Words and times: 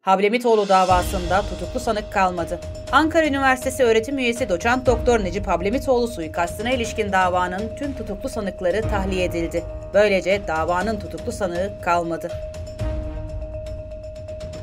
Hablemitoğlu 0.00 0.68
davasında 0.68 1.42
tutuklu 1.42 1.80
sanık 1.80 2.12
kalmadı. 2.12 2.60
Ankara 2.92 3.26
Üniversitesi 3.26 3.84
öğretim 3.84 4.18
üyesi 4.18 4.48
doçent 4.48 4.86
doktor 4.86 5.24
Necip 5.24 5.46
Hablemitoğlu 5.46 6.08
suikastına 6.08 6.70
ilişkin 6.70 7.12
davanın 7.12 7.76
tüm 7.76 7.92
tutuklu 7.92 8.28
sanıkları 8.28 8.82
tahliye 8.82 9.24
edildi. 9.24 9.64
Böylece 9.94 10.40
davanın 10.48 11.00
tutuklu 11.00 11.32
sanığı 11.32 11.70
kalmadı. 11.82 12.30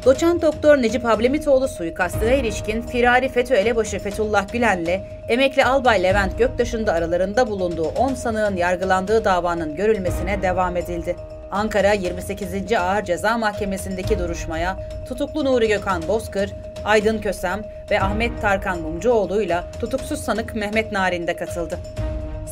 Doçent 0.05 0.41
Doktor 0.41 0.77
Necip 0.77 1.03
Hablemitoğlu 1.03 1.67
suikastına 1.67 2.33
ilişkin 2.33 2.81
firari 2.81 3.29
FETÖ 3.29 3.55
elebaşı 3.55 3.99
Fethullah 3.99 4.51
Gülen'le 4.53 5.01
emekli 5.27 5.65
albay 5.65 6.03
Levent 6.03 6.37
Göktaş'ın 6.37 6.87
da 6.87 6.93
aralarında 6.93 7.49
bulunduğu 7.49 7.87
10 7.87 8.13
sanığın 8.13 8.55
yargılandığı 8.55 9.25
davanın 9.25 9.75
görülmesine 9.75 10.41
devam 10.41 10.77
edildi. 10.77 11.15
Ankara 11.51 11.93
28. 11.93 12.73
Ağır 12.73 13.03
Ceza 13.03 13.37
Mahkemesi'ndeki 13.37 14.19
duruşmaya 14.19 14.75
tutuklu 15.07 15.45
Nuri 15.45 15.67
Gökhan 15.67 16.07
Bozkır, 16.07 16.51
Aydın 16.85 17.21
Kösem 17.21 17.61
ve 17.91 18.01
Ahmet 18.01 18.41
Tarkan 18.41 18.81
Mumcuoğlu 18.81 19.41
ile 19.41 19.61
tutuksuz 19.79 20.21
sanık 20.21 20.55
Mehmet 20.55 20.91
Narin 20.91 21.27
de 21.27 21.35
katıldı. 21.35 21.79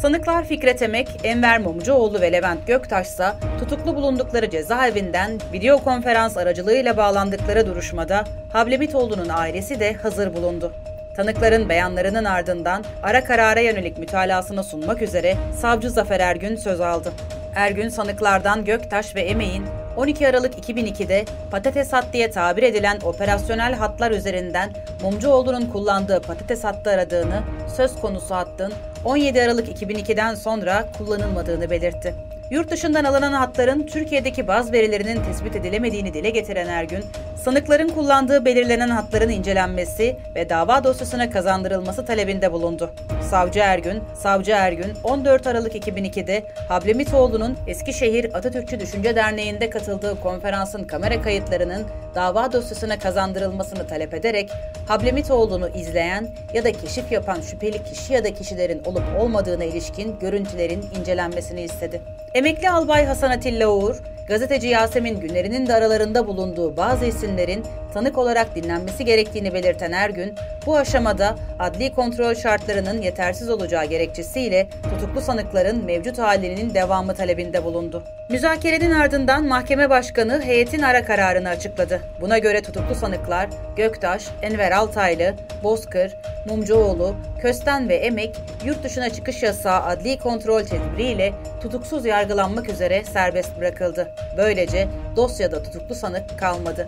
Sanıklar 0.01 0.45
Fikret 0.45 0.81
Emek, 0.81 1.07
Enver 1.23 1.59
Mumcuoğlu 1.59 2.21
ve 2.21 2.31
Levent 2.31 2.67
Göktaş 2.67 3.07
ise 3.07 3.31
tutuklu 3.59 3.95
bulundukları 3.95 4.49
cezaevinden 4.49 5.39
video 5.53 5.83
konferans 5.83 6.37
aracılığıyla 6.37 6.97
bağlandıkları 6.97 7.67
duruşmada 7.67 8.23
Hablemitoğlu'nun 8.53 9.29
ailesi 9.29 9.79
de 9.79 9.93
hazır 9.93 10.33
bulundu. 10.33 10.73
Tanıkların 11.15 11.69
beyanlarının 11.69 12.25
ardından 12.25 12.83
ara 13.03 13.23
karara 13.23 13.59
yönelik 13.59 13.97
mütalasını 13.97 14.63
sunmak 14.63 15.01
üzere 15.01 15.35
savcı 15.61 15.89
Zafer 15.89 16.19
Ergün 16.19 16.55
söz 16.55 16.81
aldı. 16.81 17.11
Ergün 17.55 17.89
sanıklardan 17.89 18.65
Göktaş 18.65 19.15
ve 19.15 19.21
Emek'in 19.21 19.65
12 19.97 20.27
Aralık 20.27 20.69
2002'de 20.69 21.25
patates 21.51 21.93
hat 21.93 22.13
diye 22.13 22.31
tabir 22.31 22.63
edilen 22.63 22.99
operasyonel 23.03 23.73
hatlar 23.73 24.11
üzerinden 24.11 24.69
Mumcuoğlu'nun 25.01 25.65
kullandığı 25.65 26.21
patates 26.21 26.63
hattı 26.63 26.89
aradığını, 26.89 27.41
söz 27.75 27.95
konusu 27.95 28.35
hattın 28.35 28.73
17 29.05 29.41
Aralık 29.41 29.81
2002'den 29.81 30.35
sonra 30.35 30.85
kullanılmadığını 30.97 31.69
belirtti. 31.69 32.13
Yurt 32.49 32.71
dışından 32.71 33.03
alınan 33.03 33.33
hatların 33.33 33.85
Türkiye'deki 33.85 34.47
baz 34.47 34.71
verilerinin 34.71 35.23
tespit 35.23 35.55
edilemediğini 35.55 36.13
dile 36.13 36.29
getiren 36.29 36.67
Ergün, 36.67 37.05
sanıkların 37.43 37.89
kullandığı 37.89 38.45
belirlenen 38.45 38.89
hatların 38.89 39.29
incelenmesi 39.29 40.15
ve 40.35 40.49
dava 40.49 40.83
dosyasına 40.83 41.29
kazandırılması 41.29 42.05
talebinde 42.05 42.51
bulundu. 42.51 42.91
Savcı 43.29 43.59
Ergün, 43.59 44.03
Savcı 44.13 44.51
Ergün 44.51 44.93
14 45.03 45.47
Aralık 45.47 45.75
2002'de 45.75 46.43
Hablemitoğlu'nun 46.67 47.57
Eskişehir 47.67 48.37
Atatürkçü 48.37 48.79
Düşünce 48.79 49.15
Derneği'nde 49.15 49.69
katıldığı 49.69 50.19
konferansın 50.21 50.83
kamera 50.83 51.21
kayıtlarının 51.21 51.85
dava 52.15 52.53
dosyasına 52.53 52.99
kazandırılmasını 52.99 53.87
talep 53.87 54.13
ederek 54.13 54.51
Hablemitoğlu'nu 54.87 55.69
izleyen 55.69 56.35
ya 56.53 56.63
da 56.63 56.71
keşif 56.71 57.11
yapan 57.11 57.41
şüpheli 57.41 57.83
kişi 57.83 58.13
ya 58.13 58.23
da 58.23 58.33
kişilerin 58.33 58.83
olup 58.85 59.03
olmadığına 59.19 59.63
ilişkin 59.63 60.19
görüntülerin 60.19 60.85
incelenmesini 60.99 61.61
istedi. 61.61 62.01
Emekli 62.35 62.69
Albay 62.69 63.05
Hasan 63.05 63.31
Atilla 63.31 63.69
Uğur, 63.69 63.95
gazeteci 64.27 64.67
Yasemin 64.67 65.19
Günler'in 65.19 65.67
de 65.67 65.73
aralarında 65.73 66.27
bulunduğu 66.27 66.77
bazı 66.77 67.05
isimlerin 67.05 67.65
tanık 67.93 68.17
olarak 68.17 68.55
dinlenmesi 68.55 69.05
gerektiğini 69.05 69.53
belirten 69.53 69.91
Ergün, 69.91 70.35
bu 70.65 70.77
aşamada 70.77 71.35
adli 71.59 71.93
kontrol 71.93 72.35
şartlarının 72.35 73.01
yetersiz 73.01 73.49
olacağı 73.49 73.85
gerekçesiyle 73.85 74.67
tutuklu 74.83 75.21
sanıkların 75.21 75.85
mevcut 75.85 76.17
halinin 76.17 76.73
devamı 76.73 77.13
talebinde 77.13 77.63
bulundu. 77.63 78.03
Müzakerenin 78.29 78.91
ardından 78.91 79.45
mahkeme 79.45 79.89
başkanı 79.89 80.41
heyetin 80.41 80.81
ara 80.81 81.05
kararını 81.05 81.49
açıkladı. 81.49 82.01
Buna 82.21 82.37
göre 82.37 82.61
tutuklu 82.61 82.95
sanıklar 82.95 83.49
Göktaş, 83.75 84.27
Enver 84.41 84.71
Altaylı, 84.71 85.33
Bozkır, 85.63 86.15
Mumcuoğlu, 86.49 87.15
Kösten 87.45 87.89
ve 87.89 87.95
Emek 87.95 88.35
yurt 88.63 88.83
dışına 88.83 89.09
çıkış 89.09 89.43
yasağı 89.43 89.83
adli 89.83 90.19
kontrol 90.19 90.63
tedbiriyle 90.63 91.33
tutuksuz 91.61 92.05
yargılanmak 92.05 92.69
üzere 92.69 93.03
serbest 93.03 93.59
bırakıldı. 93.59 94.11
Böylece 94.37 94.87
dosyada 95.15 95.63
tutuklu 95.63 95.95
sanık 95.95 96.39
kalmadı. 96.39 96.87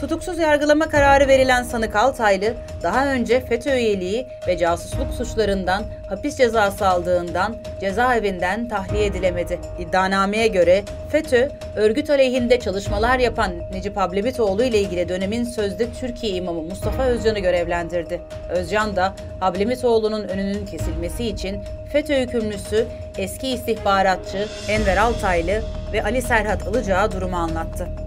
Tutuksuz 0.00 0.38
yargılama 0.38 0.88
kararı 0.88 1.28
verilen 1.28 1.62
sanık 1.62 1.96
Altaylı, 1.96 2.54
daha 2.82 3.06
önce 3.06 3.40
FETÖ 3.40 3.76
üyeliği 3.76 4.26
ve 4.46 4.58
casusluk 4.58 5.14
suçlarından 5.14 5.82
hapis 6.08 6.36
cezası 6.36 6.88
aldığından 6.88 7.56
cezaevinden 7.80 8.68
tahliye 8.68 9.06
edilemedi. 9.06 9.58
İddianameye 9.78 10.46
göre 10.46 10.84
FETÖ, 11.08 11.48
örgüt 11.76 12.10
aleyhinde 12.10 12.60
çalışmalar 12.60 13.18
yapan 13.18 13.52
Necip 13.72 13.96
Hablemitoğlu 13.96 14.64
ile 14.64 14.80
ilgili 14.80 15.08
dönemin 15.08 15.44
sözde 15.44 15.86
Türkiye 16.00 16.32
imamı 16.32 16.62
Mustafa 16.62 17.04
Özcan'ı 17.04 17.38
görevlendirdi. 17.38 18.20
Özcan 18.50 18.96
da 18.96 19.14
Hablemitoğlu'nun 19.40 20.28
önünün 20.28 20.66
kesilmesi 20.66 21.24
için 21.24 21.62
FETÖ 21.92 22.20
hükümlüsü 22.20 22.86
eski 23.18 23.48
istihbaratçı 23.48 24.46
Enver 24.68 24.96
Altaylı 24.96 25.62
ve 25.92 26.04
Ali 26.04 26.22
Serhat 26.22 26.62
Ilıcağı 26.62 27.12
durumu 27.12 27.36
anlattı. 27.36 28.05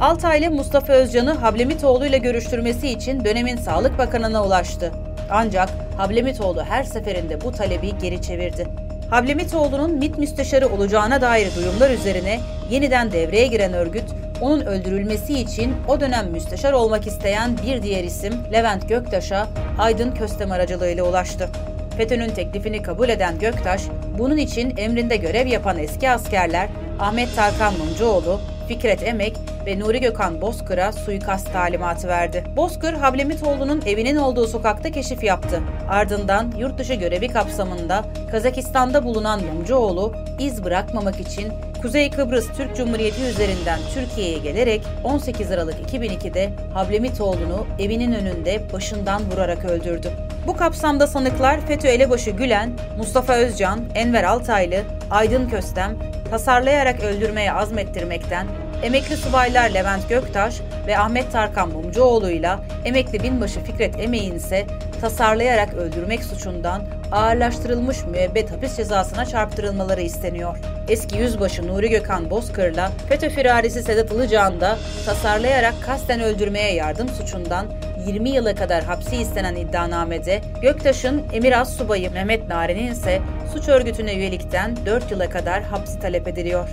Altaylı 0.00 0.50
Mustafa 0.50 0.92
Özcan'ı 0.92 1.32
Hablemitoğlu 1.32 2.06
ile 2.06 2.18
görüştürmesi 2.18 2.88
için 2.88 3.24
dönemin 3.24 3.56
Sağlık 3.56 3.98
Bakanı'na 3.98 4.44
ulaştı. 4.46 4.92
Ancak 5.30 5.68
Hablemitoğlu 5.96 6.62
her 6.62 6.84
seferinde 6.84 7.40
bu 7.40 7.52
talebi 7.52 7.98
geri 7.98 8.22
çevirdi. 8.22 8.66
Hablemitoğlu'nun 9.10 9.90
MİT 9.90 10.18
müsteşarı 10.18 10.68
olacağına 10.68 11.20
dair 11.20 11.54
duyumlar 11.56 11.90
üzerine 11.90 12.40
yeniden 12.70 13.12
devreye 13.12 13.46
giren 13.46 13.72
örgüt, 13.72 14.04
onun 14.40 14.60
öldürülmesi 14.60 15.34
için 15.34 15.74
o 15.88 16.00
dönem 16.00 16.30
müsteşar 16.30 16.72
olmak 16.72 17.06
isteyen 17.06 17.58
bir 17.66 17.82
diğer 17.82 18.04
isim 18.04 18.34
Levent 18.52 18.88
Göktaş'a 18.88 19.46
Aydın 19.78 20.14
Köstem 20.14 20.52
aracılığıyla 20.52 21.04
ulaştı. 21.04 21.48
FETÖ'nün 21.96 22.30
teklifini 22.30 22.82
kabul 22.82 23.08
eden 23.08 23.38
Göktaş, 23.38 23.82
bunun 24.18 24.36
için 24.36 24.74
emrinde 24.76 25.16
görev 25.16 25.46
yapan 25.46 25.78
eski 25.78 26.10
askerler 26.10 26.68
Ahmet 27.00 27.36
Tarkan 27.36 27.74
Mumcuoğlu, 27.78 28.40
Fikret 28.68 29.02
Emek 29.02 29.36
ve 29.66 29.78
Nuri 29.78 30.00
Gökhan 30.00 30.40
Bozkır'a 30.40 30.92
suikast 30.92 31.52
talimatı 31.52 32.08
verdi. 32.08 32.44
Bozkır, 32.56 32.92
Hablemitoğlu'nun 32.92 33.82
evinin 33.86 34.16
olduğu 34.16 34.48
sokakta 34.48 34.90
keşif 34.90 35.24
yaptı. 35.24 35.62
Ardından 35.88 36.52
yurt 36.58 36.78
dışı 36.78 36.94
görevi 36.94 37.28
kapsamında 37.28 38.04
Kazakistan'da 38.30 39.04
bulunan 39.04 39.40
Mumcuoğlu 39.44 40.14
iz 40.38 40.64
bırakmamak 40.64 41.20
için 41.20 41.52
Kuzey 41.82 42.10
Kıbrıs 42.10 42.46
Türk 42.56 42.76
Cumhuriyeti 42.76 43.22
üzerinden 43.22 43.78
Türkiye'ye 43.94 44.38
gelerek 44.38 44.82
18 45.04 45.50
Aralık 45.50 45.92
2002'de 45.92 46.50
Hablemitoğlu'nu 46.74 47.66
evinin 47.78 48.12
önünde 48.12 48.62
başından 48.72 49.22
vurarak 49.32 49.64
öldürdü. 49.64 50.10
Bu 50.46 50.56
kapsamda 50.56 51.06
sanıklar 51.06 51.60
FETÖ 51.60 51.88
elebaşı 51.88 52.30
Gülen, 52.30 52.70
Mustafa 52.98 53.34
Özcan, 53.34 53.80
Enver 53.94 54.24
Altaylı, 54.24 54.82
Aydın 55.10 55.48
Köstem, 55.48 55.96
tasarlayarak 56.30 57.02
öldürmeye 57.02 57.52
azmettirmekten, 57.52 58.46
emekli 58.82 59.16
subaylar 59.16 59.70
Levent 59.70 60.08
Göktaş 60.08 60.60
ve 60.86 60.98
Ahmet 60.98 61.32
Tarkan 61.32 61.68
Mumcuoğlu 61.68 62.30
ile 62.30 62.50
emekli 62.84 63.22
binbaşı 63.22 63.60
Fikret 63.60 64.00
Emek'in 64.00 64.34
ise 64.34 64.66
tasarlayarak 65.00 65.74
öldürmek 65.74 66.24
suçundan 66.24 66.82
ağırlaştırılmış 67.12 68.04
müebbet 68.04 68.52
hapis 68.52 68.76
cezasına 68.76 69.24
çarptırılmaları 69.24 70.00
isteniyor. 70.00 70.58
Eski 70.88 71.16
yüzbaşı 71.16 71.68
Nuri 71.68 71.90
Gökhan 71.90 72.30
Bozkır'la 72.30 72.90
FETÖ 73.08 73.28
firarisi 73.28 73.82
Sedat 73.82 74.12
Ilıcağ'ın 74.12 74.60
da 74.60 74.78
tasarlayarak 75.06 75.74
kasten 75.86 76.20
öldürmeye 76.20 76.74
yardım 76.74 77.08
suçundan 77.08 77.66
20 78.06 78.30
yıla 78.30 78.54
kadar 78.54 78.84
hapsi 78.84 79.16
istenen 79.16 79.56
iddianamede 79.56 80.40
Göktaş'ın 80.62 81.22
Emiraz 81.32 81.76
Subayı 81.76 82.10
Mehmet 82.10 82.48
Narin'in 82.48 82.92
ise 82.92 83.20
suç 83.52 83.68
örgütüne 83.68 84.14
üyelikten 84.14 84.76
4 84.86 85.10
yıla 85.10 85.30
kadar 85.30 85.62
hapsi 85.62 85.98
talep 85.98 86.28
ediliyor. 86.28 86.68